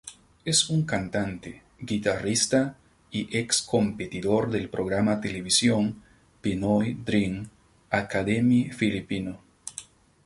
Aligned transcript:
Es 0.45 0.67
un 0.71 0.83
cantante, 0.83 1.61
guitarrista 1.79 2.75
y 3.11 3.37
ex-competidor 3.37 4.49
del 4.49 4.67
programa 4.67 5.21
televisión 5.21 6.01
Pinoy 6.41 6.95
Dream 6.95 7.47
Academy 7.91 8.71
filipino. 8.71 9.39